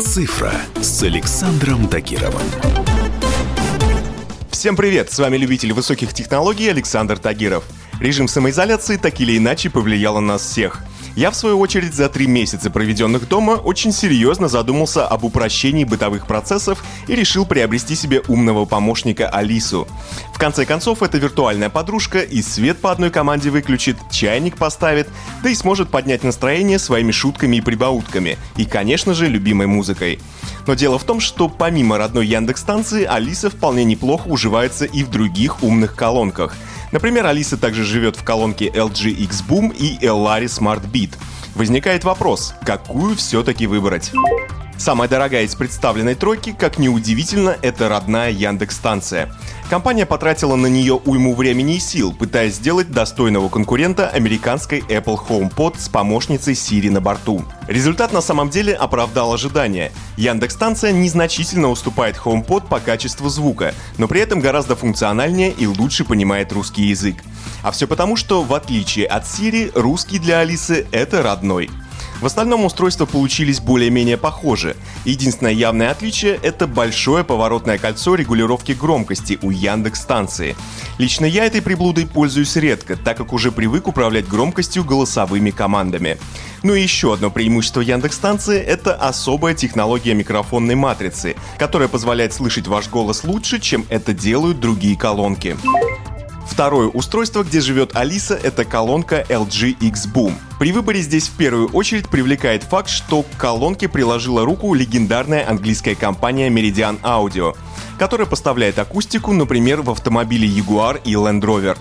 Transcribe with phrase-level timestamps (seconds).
[0.00, 2.42] Цифра с Александром Тагировым.
[4.50, 5.12] Всем привет!
[5.12, 7.64] С вами любитель высоких технологий Александр Тагиров.
[8.00, 10.82] Режим самоизоляции так или иначе повлиял на нас всех–
[11.16, 16.26] я, в свою очередь, за три месяца, проведенных дома, очень серьезно задумался об упрощении бытовых
[16.26, 19.86] процессов и решил приобрести себе умного помощника Алису.
[20.32, 25.08] В конце концов, это виртуальная подружка и свет по одной команде выключит, чайник поставит,
[25.42, 30.18] да и сможет поднять настроение своими шутками и прибаутками, и, конечно же, любимой музыкой.
[30.66, 35.62] Но дело в том, что помимо родной Яндекс-станции, Алиса вполне неплохо уживается и в других
[35.62, 36.56] умных колонках–
[36.94, 41.10] Например, Алиса также живет в колонке LG X Boom и Ellari Smart Beat.
[41.56, 44.12] Возникает вопрос, какую все-таки выбрать?
[44.76, 49.32] Самая дорогая из представленной тройки, как ни удивительно, это родная Яндекс-станция.
[49.70, 55.76] Компания потратила на нее уйму времени и сил, пытаясь сделать достойного конкурента американской Apple HomePod
[55.78, 57.44] с помощницей Siri на борту.
[57.66, 59.90] Результат на самом деле оправдал ожидания.
[60.16, 66.52] Яндекс-станция незначительно уступает HomePod по качеству звука, но при этом гораздо функциональнее и лучше понимает
[66.52, 67.16] русский язык.
[67.62, 71.70] А все потому, что в отличие от Siri, русский для Алисы— это родной.
[72.20, 74.76] В остальном устройства получились более-менее похожи.
[75.04, 80.56] Единственное явное отличие– это большое поворотное кольцо регулировки громкости у Яндекс станции.
[80.98, 86.18] Лично я этой приблудой пользуюсь редко, так как уже привык управлять громкостью голосовыми командами.
[86.62, 92.66] Ну и еще одно преимущество Яндекс станции– это особая технология микрофонной матрицы, которая позволяет слышать
[92.66, 95.56] ваш голос лучше, чем это делают другие колонки.
[96.54, 100.34] Второе устройство, где живет Алиса, это колонка LG X Boom.
[100.60, 105.96] При выборе здесь в первую очередь привлекает факт, что к колонке приложила руку легендарная английская
[105.96, 107.56] компания Meridian Audio,
[107.98, 111.76] которая поставляет акустику, например, в автомобиле Jaguar и Land Rover.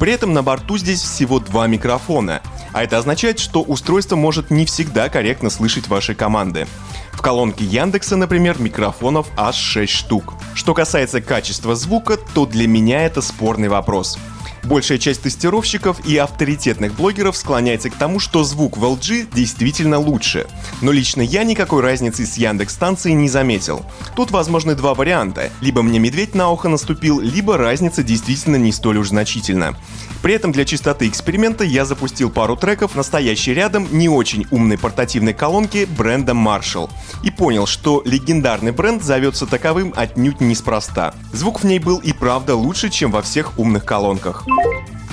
[0.00, 4.64] При этом на борту здесь всего два микрофона, а это означает, что устройство может не
[4.64, 6.66] всегда корректно слышать ваши команды.
[7.12, 10.34] В колонке Яндекса, например, микрофонов аж 6 штук.
[10.54, 14.18] Что касается качества звука, то для меня это спорный вопрос.
[14.64, 20.46] Большая часть тестировщиков и авторитетных блогеров склоняется к тому, что звук в LG действительно лучше.
[20.80, 23.84] Но лично я никакой разницы с Яндекс станцией не заметил.
[24.14, 25.50] Тут возможны два варианта.
[25.60, 29.76] Либо мне медведь на ухо наступил, либо разница действительно не столь уж значительна.
[30.22, 35.32] При этом для чистоты эксперимента я запустил пару треков настоящей рядом не очень умной портативной
[35.32, 36.90] колонки бренда Marshall
[37.22, 41.14] и понял, что легендарный бренд зовется таковым отнюдь неспроста.
[41.32, 44.44] Звук в ней был и правда лучше, чем во всех умных колонках.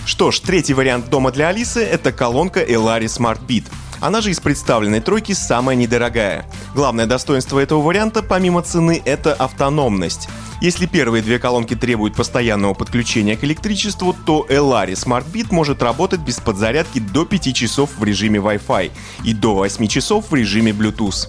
[0.06, 3.66] Что ж, третий вариант дома для Алисы— это колонка Elari Smart Beat.
[4.06, 6.46] Она же из представленной тройки самая недорогая.
[6.76, 10.30] Главное достоинство этого варианта, помимо цены, это автономность.
[10.62, 16.20] Если первые две колонки требуют постоянного подключения к электричеству, то Elari Smart Beat может работать
[16.20, 18.92] без подзарядки до 5 часов в режиме Wi-Fi
[19.24, 21.28] и до 8 часов в режиме Bluetooth.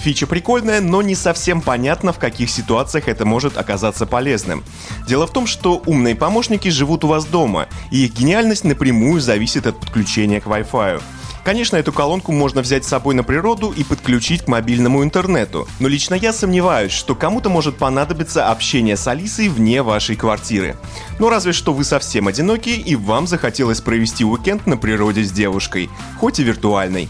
[0.00, 4.64] Фича прикольная, но не совсем понятно, в каких ситуациях это может оказаться полезным.
[5.06, 9.68] Дело в том, что умные помощники живут у вас дома, и их гениальность напрямую зависит
[9.68, 11.00] от подключения к Wi-Fi.
[11.46, 15.86] Конечно, эту колонку можно взять с собой на природу и подключить к мобильному интернету, но
[15.86, 20.76] лично я сомневаюсь, что кому-то может понадобиться общение с Алисой вне вашей квартиры.
[21.20, 25.88] Ну разве что вы совсем одиноки и вам захотелось провести уикенд на природе с девушкой,
[26.18, 27.08] хоть и виртуальной.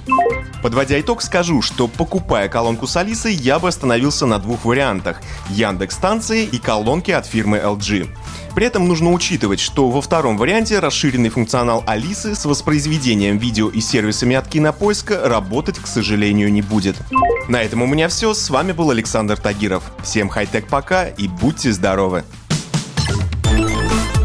[0.66, 5.94] Подводя итог, скажу, что покупая колонку с Алисой, я бы остановился на двух вариантах– Яндекс
[5.94, 8.08] станции и колонки от фирмы LG.
[8.56, 13.80] При этом нужно учитывать, что во втором варианте расширенный функционал Алисы с воспроизведением видео и
[13.80, 16.96] сервисами от Кинопоиска работать, к сожалению, не будет.
[17.46, 18.34] На этом у меня все.
[18.34, 19.84] С вами был Александр Тагиров.
[20.02, 22.24] Всем хай-тек пока и будьте здоровы.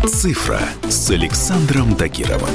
[0.08, 2.50] Цифра с Александром Тагировым.